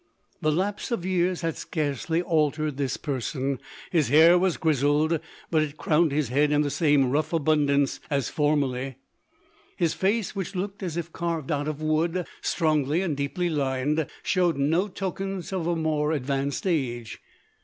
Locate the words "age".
16.65-17.21